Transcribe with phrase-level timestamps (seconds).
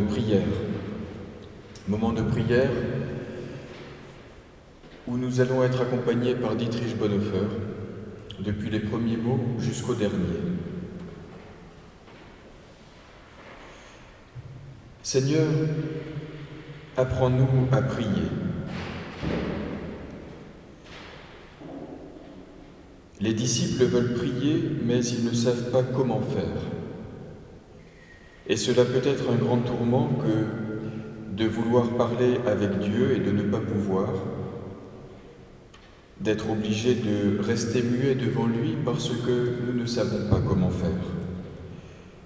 [0.00, 0.42] prière.
[1.88, 2.70] Moment de prière
[5.06, 7.46] où nous allons être accompagnés par Dietrich Bonhoeffer
[8.40, 10.42] depuis les premiers mots jusqu'au dernier.
[15.02, 15.48] Seigneur,
[16.96, 18.28] apprends-nous à prier.
[23.20, 26.77] Les disciples veulent prier, mais ils ne savent pas comment faire.
[28.48, 33.30] Et cela peut être un grand tourment que de vouloir parler avec Dieu et de
[33.30, 34.08] ne pas pouvoir,
[36.20, 40.90] d'être obligé de rester muet devant lui parce que nous ne savons pas comment faire.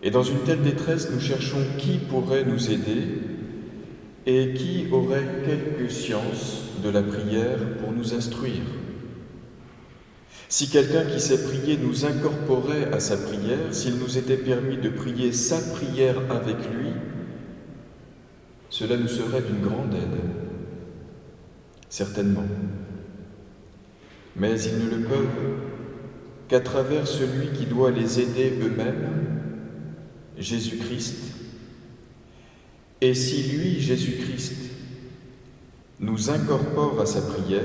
[0.03, 3.03] Et dans une telle détresse, nous cherchons qui pourrait nous aider
[4.25, 8.63] et qui aurait quelque science de la prière pour nous instruire.
[10.53, 14.91] Si quelqu'un qui sait prier nous incorporait à sa prière, s'il nous était permis de
[14.91, 16.91] prier sa prière avec lui,
[18.69, 20.21] cela nous serait d'une grande aide,
[21.89, 22.45] certainement.
[24.37, 25.57] Mais ils ne le peuvent
[26.49, 29.09] qu'à travers celui qui doit les aider eux-mêmes,
[30.37, 31.33] Jésus-Christ.
[33.01, 34.71] Et si lui, Jésus-Christ,
[35.99, 37.63] nous incorpore à sa prière,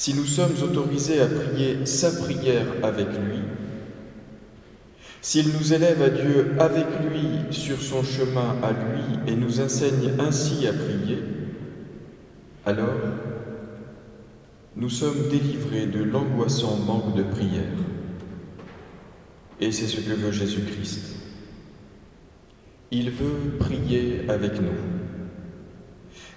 [0.00, 3.40] si nous sommes autorisés à prier sa prière avec lui,
[5.20, 10.12] s'il nous élève à Dieu avec lui sur son chemin à lui et nous enseigne
[10.18, 11.18] ainsi à prier,
[12.64, 12.96] alors
[14.74, 17.76] nous sommes délivrés de l'angoissant manque de prière.
[19.60, 21.14] Et c'est ce que veut Jésus-Christ.
[22.90, 24.80] Il veut prier avec nous.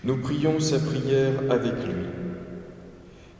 [0.04, 2.23] Nous prions sa prière avec lui.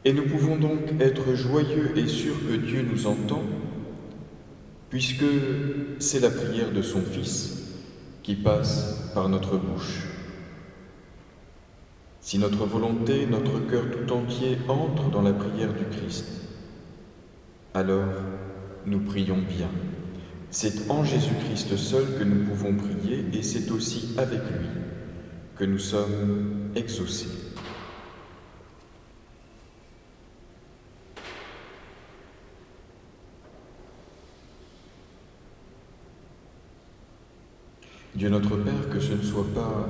[0.04, 3.42] Et nous pouvons donc être joyeux et sûrs que Dieu nous entend,
[4.90, 5.24] puisque
[5.98, 7.62] c'est la prière de son Fils
[8.22, 10.02] qui passe par notre bouche.
[12.20, 16.26] Si notre volonté, notre cœur tout entier entre dans la prière du Christ,
[17.72, 18.14] alors
[18.86, 19.68] nous prions bien.
[20.50, 24.68] C'est en Jésus-Christ seul que nous pouvons prier et c'est aussi avec lui
[25.56, 27.43] que nous sommes exaucés.
[38.14, 39.88] Dieu notre Père, que ce ne soit pas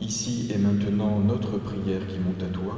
[0.00, 2.76] ici et maintenant notre prière qui monte à toi,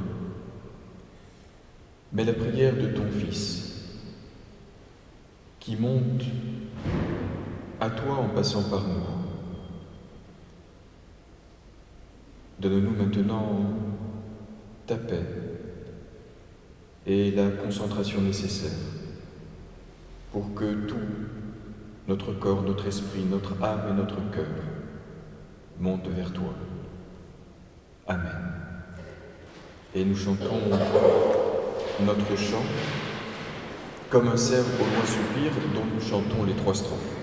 [2.13, 3.65] mais la prière de ton Fils
[5.59, 6.21] qui monte
[7.79, 9.01] à toi en passant par nous.
[12.59, 13.61] Donne-nous maintenant
[14.85, 15.25] ta paix
[17.07, 18.77] et la concentration nécessaire
[20.31, 21.24] pour que tout
[22.07, 24.45] notre corps, notre esprit, notre âme et notre cœur
[25.79, 26.53] montent vers toi.
[28.07, 28.53] Amen.
[29.93, 30.59] Et nous chantons
[32.01, 32.63] notre chant
[34.09, 37.14] comme un cerf au loin soupir dont nous chantons les trois strophes.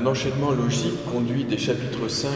[0.00, 2.30] Un enchaînement logique conduit des chapitres 5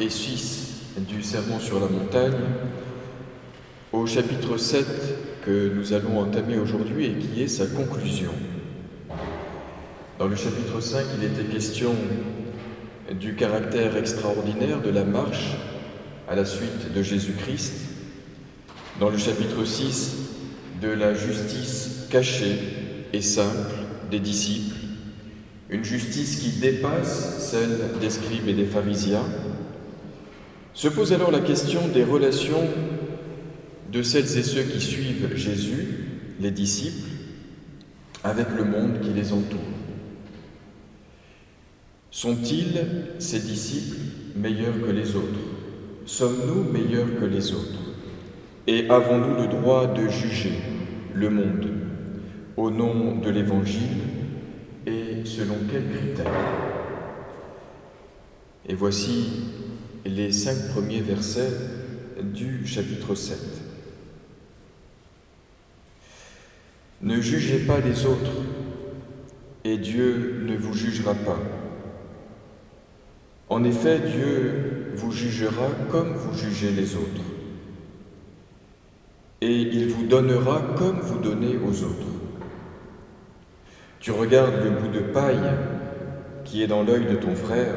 [0.00, 2.32] et 6 du Sermon sur la montagne
[3.92, 4.84] au chapitre 7
[5.44, 8.32] que nous allons entamer aujourd'hui et qui est sa conclusion.
[10.18, 11.94] Dans le chapitre 5, il était question
[13.20, 15.56] du caractère extraordinaire de la marche
[16.28, 17.74] à la suite de Jésus-Christ.
[18.98, 20.16] Dans le chapitre 6,
[20.82, 22.58] de la justice cachée
[23.12, 23.70] et simple
[24.10, 24.83] des disciples
[25.74, 29.24] une justice qui dépasse celle des scribes et des pharisiens.
[30.72, 32.68] Se pose alors la question des relations
[33.92, 35.86] de celles et ceux qui suivent Jésus,
[36.40, 37.10] les disciples,
[38.22, 39.58] avec le monde qui les entoure.
[42.12, 42.86] Sont-ils,
[43.18, 43.96] ces disciples,
[44.36, 45.40] meilleurs que les autres?
[46.06, 47.80] Sommes-nous meilleurs que les autres?
[48.68, 50.52] Et avons-nous le droit de juger
[51.14, 51.68] le monde?
[52.56, 54.13] Au nom de l'Évangile
[54.86, 56.32] et selon quels critères
[58.68, 59.50] Et voici
[60.04, 61.52] les cinq premiers versets
[62.22, 63.38] du chapitre 7.
[67.02, 68.32] Ne jugez pas les autres,
[69.64, 71.38] et Dieu ne vous jugera pas.
[73.48, 77.22] En effet, Dieu vous jugera comme vous jugez les autres,
[79.40, 82.23] et il vous donnera comme vous donnez aux autres.
[84.04, 85.50] Tu regardes le bout de paille
[86.44, 87.74] qui est dans l'œil de ton frère,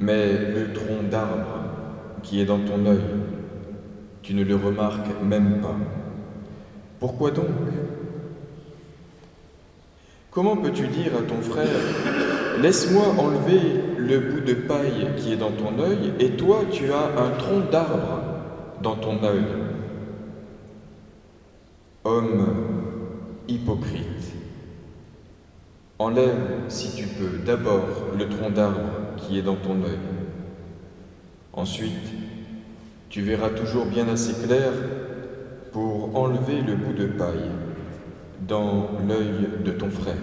[0.00, 1.66] mais le tronc d'arbre
[2.22, 3.04] qui est dans ton œil,
[4.22, 5.76] tu ne le remarques même pas.
[7.00, 7.44] Pourquoi donc?
[10.30, 11.68] Comment peux-tu dire à ton frère,
[12.62, 13.60] laisse-moi enlever
[13.98, 17.70] le bout de paille qui est dans ton œil, et toi tu as un tronc
[17.70, 18.22] d'arbre
[18.80, 19.44] dans ton œil?
[22.04, 22.46] Homme
[23.48, 24.21] hypocrite.
[26.02, 27.86] Enlève, si tu peux, d'abord
[28.18, 28.80] le tronc d'arbre
[29.16, 30.00] qui est dans ton œil.
[31.52, 31.92] Ensuite,
[33.08, 34.72] tu verras toujours bien assez clair
[35.70, 37.52] pour enlever le bout de paille
[38.48, 40.16] dans l'œil de ton frère.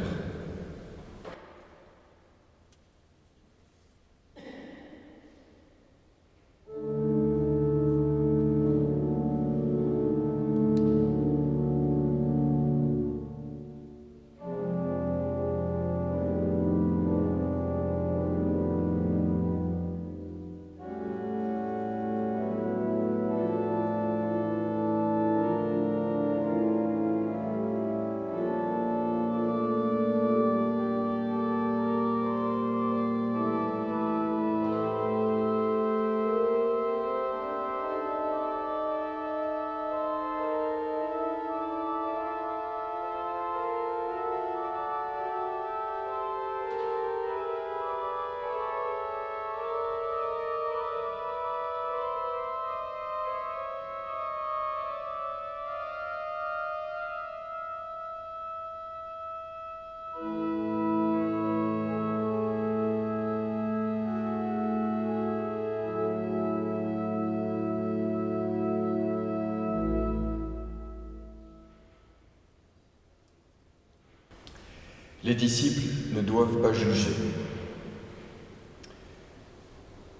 [75.23, 77.11] Les disciples ne doivent pas juger,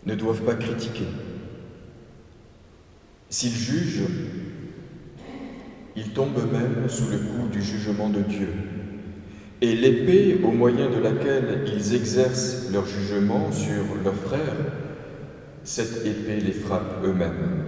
[0.05, 1.07] ne doivent pas critiquer.
[3.29, 4.09] S'ils jugent,
[5.95, 8.49] ils tombent eux-mêmes sous le coup du jugement de Dieu.
[9.61, 14.55] Et l'épée au moyen de laquelle ils exercent leur jugement sur leurs frères,
[15.63, 17.63] cette épée les frappe eux-mêmes.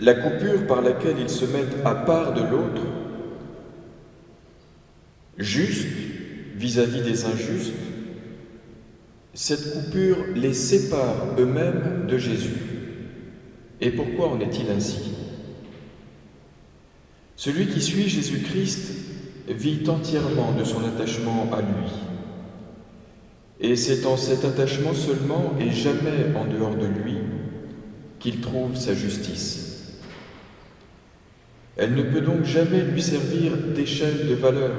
[0.00, 2.82] La coupure par laquelle ils se mettent à part de l'autre
[5.38, 5.88] juste
[6.56, 7.74] vis-à-vis des injustes,
[9.34, 12.56] cette coupure les sépare eux-mêmes de Jésus.
[13.80, 15.12] Et pourquoi en est-il ainsi?
[17.36, 18.92] Celui qui suit Jésus-Christ
[19.48, 21.90] vit entièrement de son attachement à lui.
[23.60, 27.16] Et c'est en cet attachement seulement et jamais en dehors de lui
[28.18, 29.98] qu'il trouve sa justice.
[31.76, 34.72] Elle ne peut donc jamais lui servir d'échelle de valeur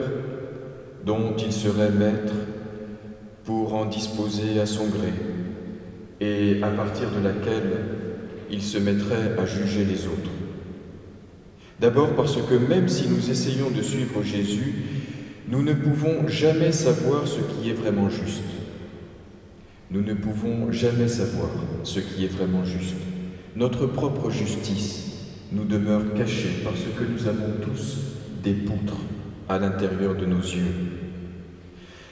[1.08, 2.34] dont il serait maître
[3.46, 5.14] pour en disposer à son gré
[6.20, 7.78] et à partir de laquelle
[8.52, 10.32] il se mettrait à juger les autres.
[11.80, 14.74] D'abord parce que même si nous essayons de suivre Jésus,
[15.48, 18.44] nous ne pouvons jamais savoir ce qui est vraiment juste.
[19.90, 21.52] Nous ne pouvons jamais savoir
[21.84, 22.98] ce qui est vraiment juste.
[23.56, 25.06] Notre propre justice
[25.54, 27.98] nous demeure cachée parce que nous avons tous
[28.44, 28.98] des poutres
[29.50, 30.74] à l'intérieur de nos yeux.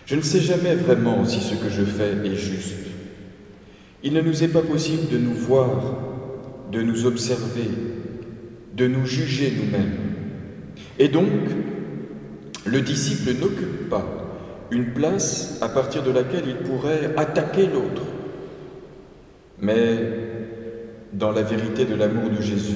[0.06, 2.76] Je ne sais jamais vraiment si ce que je fais est juste.
[4.04, 5.98] Il ne nous est pas possible de nous voir,
[6.72, 7.70] de nous observer,
[8.76, 9.98] de nous juger nous-mêmes.
[11.00, 11.32] Et donc,
[12.66, 14.06] le disciple n'occupe pas
[14.72, 18.04] une place à partir de laquelle il pourrait attaquer l'autre.
[19.60, 19.98] Mais
[21.14, 22.76] dans la vérité de l'amour de Jésus,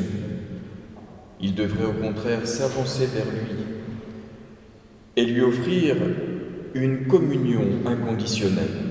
[1.42, 3.69] il devrait au contraire s'avancer vers lui
[5.16, 5.96] et lui offrir
[6.74, 8.90] une communion inconditionnelle.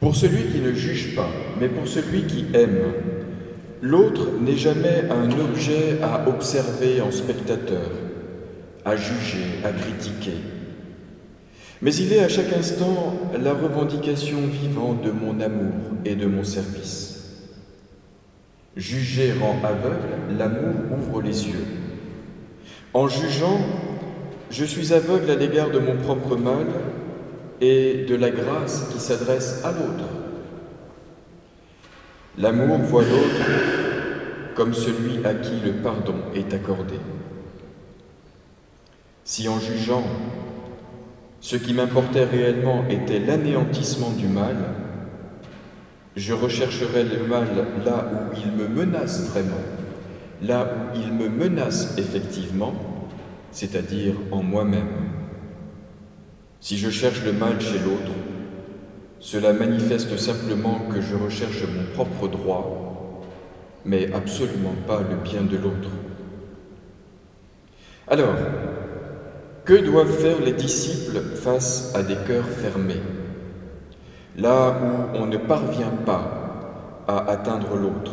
[0.00, 1.30] Pour celui qui ne juge pas,
[1.60, 2.92] mais pour celui qui aime,
[3.82, 7.90] l'autre n'est jamais un objet à observer en spectateur,
[8.84, 10.38] à juger, à critiquer.
[11.82, 16.44] Mais il est à chaque instant la revendication vivante de mon amour et de mon
[16.44, 17.12] service.
[18.76, 21.66] Juger rend aveugle, l'amour ouvre les yeux.
[22.94, 23.58] En jugeant,
[24.50, 26.66] je suis aveugle à l'égard de mon propre mal
[27.60, 30.04] et de la grâce qui s'adresse à l'autre.
[32.36, 33.46] L'amour voit l'autre
[34.54, 36.96] comme celui à qui le pardon est accordé.
[39.24, 40.04] Si en jugeant,
[41.40, 44.56] ce qui m'importait réellement était l'anéantissement du mal,
[46.14, 47.46] je rechercherai le mal
[47.86, 49.62] là où il me menace vraiment,
[50.42, 52.74] là où il me menace effectivement,
[53.52, 55.10] c'est-à-dire en moi-même.
[56.60, 58.12] Si je cherche le mal chez l'autre,
[59.20, 63.22] cela manifeste simplement que je recherche mon propre droit,
[63.84, 65.90] mais absolument pas le bien de l'autre.
[68.08, 68.34] Alors,
[69.64, 73.00] que doivent faire les disciples face à des cœurs fermés,
[74.36, 78.12] là où on ne parvient pas à atteindre l'autre?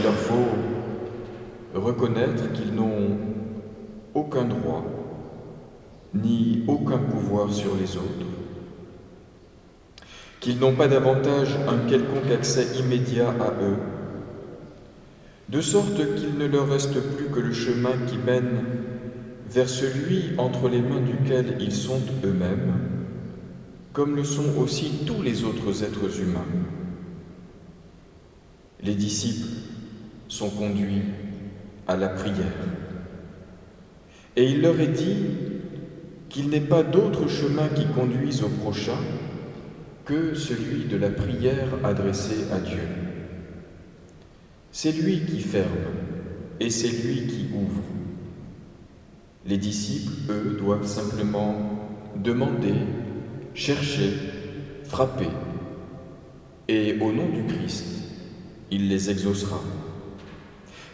[0.00, 0.48] Il leur faut
[1.74, 3.18] reconnaître qu'ils n'ont
[4.14, 4.82] aucun droit
[6.14, 8.26] ni aucun pouvoir sur les autres,
[10.40, 13.76] qu'ils n'ont pas davantage un quelconque accès immédiat à eux,
[15.50, 18.64] de sorte qu'il ne leur reste plus que le chemin qui mène
[19.50, 22.72] vers celui entre les mains duquel ils sont eux-mêmes,
[23.92, 26.48] comme le sont aussi tous les autres êtres humains.
[28.82, 29.69] Les disciples
[30.30, 31.02] sont conduits
[31.88, 32.36] à la prière.
[34.36, 35.26] Et il leur est dit
[36.28, 38.96] qu'il n'est pas d'autre chemin qui conduise au prochain
[40.04, 42.78] que celui de la prière adressée à Dieu.
[44.70, 45.66] C'est lui qui ferme
[46.60, 47.82] et c'est lui qui ouvre.
[49.44, 51.56] Les disciples, eux, doivent simplement
[52.16, 52.74] demander,
[53.54, 54.12] chercher,
[54.84, 55.30] frapper.
[56.68, 57.86] Et au nom du Christ,
[58.70, 59.60] il les exaucera.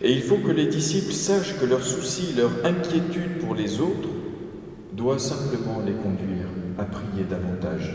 [0.02, 4.08] Et il faut que les disciples sachent que leurs soucis, leur inquiétude pour les autres
[4.92, 7.94] doit simplement les conduire à prier davantage.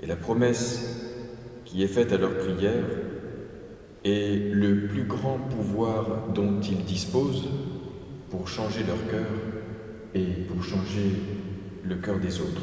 [0.00, 1.04] Et la promesse
[1.64, 2.84] qui est faite à leur prière
[4.04, 7.48] est le plus grand pouvoir dont ils disposent
[8.30, 9.30] pour changer leur cœur
[10.14, 11.12] et pour changer
[11.84, 12.62] le cœur des autres.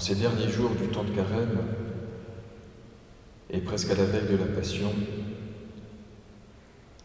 [0.00, 1.58] Ces derniers jours du temps de carême,
[3.50, 4.92] et presque à la veille de la Passion,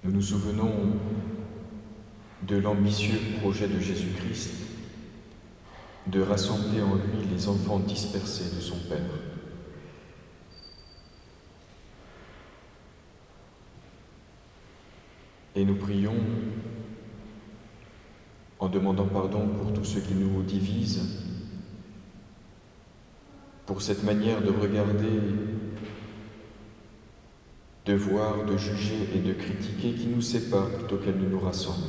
[0.04, 0.72] nous nous souvenons
[2.44, 4.52] de l'ambitieux projet de Jésus-Christ
[6.08, 9.00] de rassembler en lui les enfants dispersés de son Père.
[15.56, 16.16] Et nous prions
[18.60, 21.35] en demandant pardon pour tous ceux qui nous divisent,
[23.66, 25.20] pour cette manière de regarder,
[27.86, 31.88] de voir, de juger et de critiquer qui nous sépare plutôt qu'elle ne nous rassemble.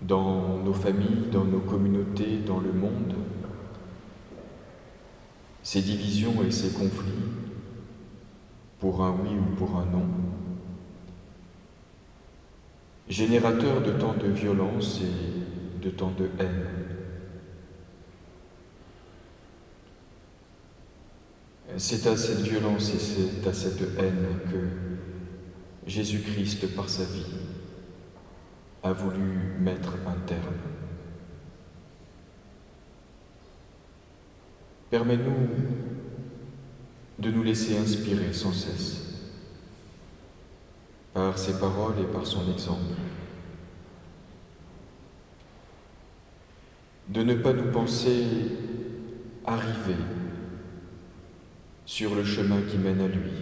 [0.00, 3.14] Dans nos familles, dans nos communautés, dans le monde,
[5.62, 7.12] ces divisions et ces conflits,
[8.80, 10.06] pour un oui ou pour un non,
[13.08, 16.81] générateurs de tant de violence et de tant de haine.
[21.78, 27.24] C'est à cette violence et c'est à cette haine que Jésus-Christ, par sa vie,
[28.82, 30.54] a voulu mettre un terme.
[34.90, 35.48] Permets-nous
[37.18, 38.98] de nous laisser inspirer sans cesse
[41.14, 42.94] par ses paroles et par son exemple.
[47.08, 48.24] De ne pas nous penser
[49.46, 50.21] arrivés
[51.92, 53.32] sur le chemin qui mène à lui.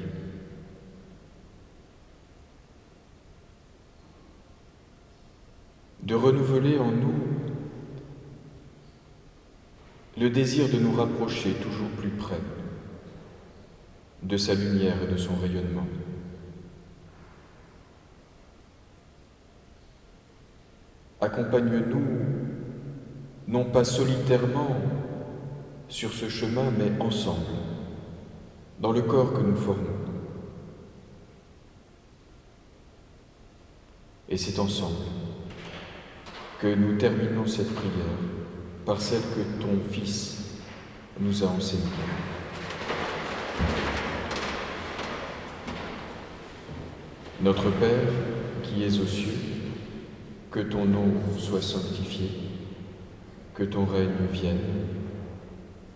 [6.03, 7.15] De renouveler en nous
[10.19, 12.41] le désir de nous rapprocher toujours plus près
[14.25, 15.87] de sa lumière et de son rayonnement.
[21.21, 22.03] Accompagne-nous,
[23.47, 24.77] non pas solitairement
[25.89, 27.47] sur ce chemin, mais ensemble,
[28.81, 29.85] dans le corps que nous formons.
[34.29, 35.05] Et c'est ensemble
[36.61, 37.91] que nous terminons cette prière
[38.87, 40.61] par celle que ton Fils
[41.19, 41.83] nous a enseignée.
[47.43, 48.09] Notre Père
[48.63, 49.39] qui es aux cieux,
[50.51, 51.07] que ton nom
[51.39, 52.31] soit sanctifié,
[53.55, 54.59] que ton règne vienne,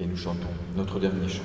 [0.00, 1.42] Et nous chantons notre dernier chant.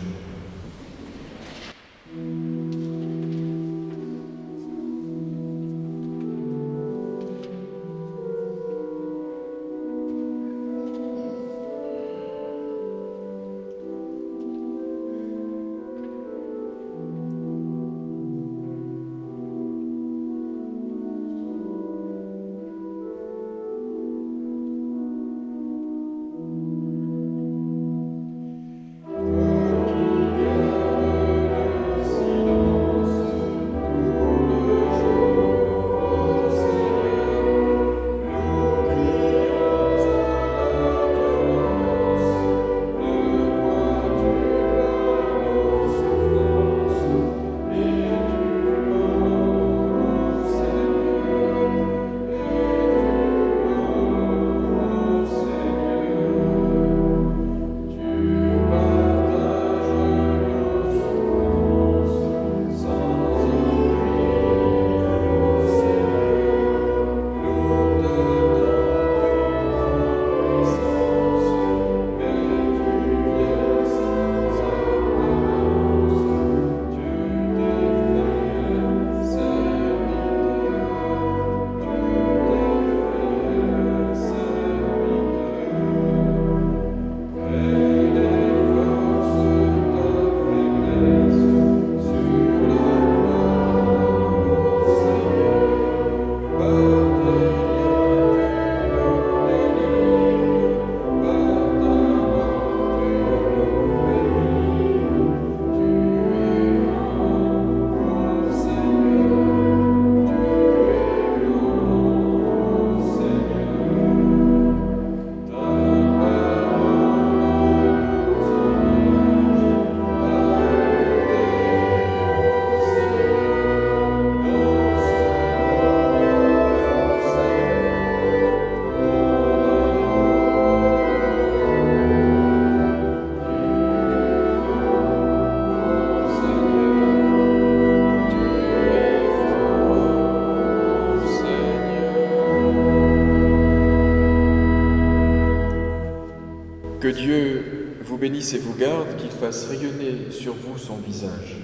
[148.39, 151.57] Et vous garde, qu'il fasse rayonner sur vous son visage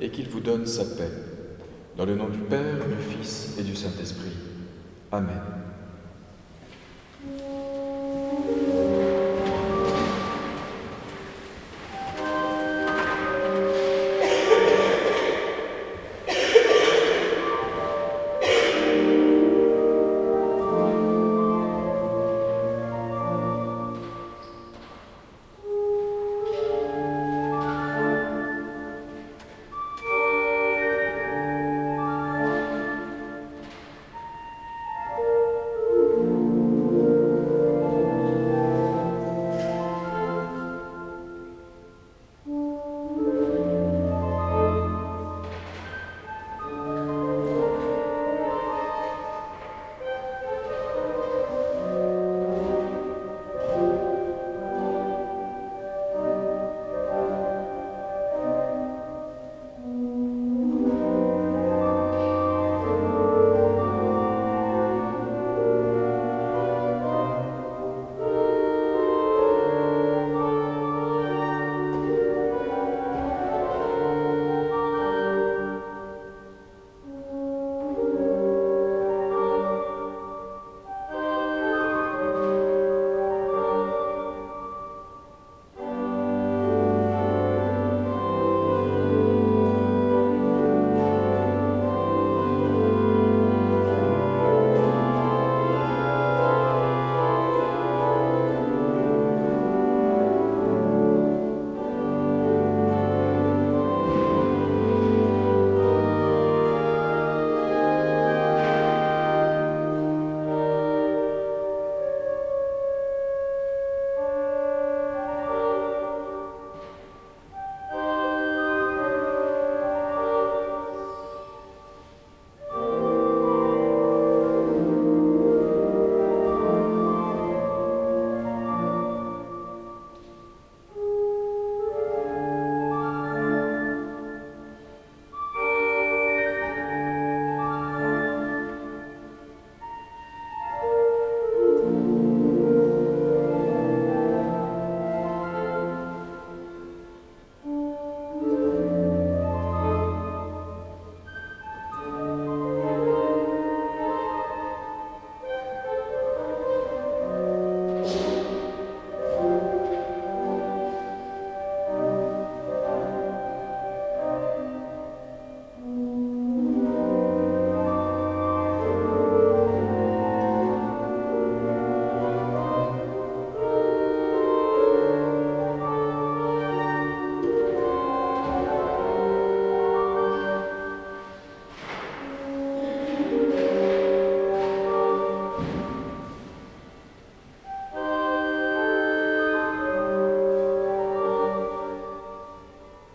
[0.00, 1.10] et qu'il vous donne sa paix.
[1.96, 4.36] Dans le nom du Père, du Fils et du Saint-Esprit.
[5.10, 5.49] Amen.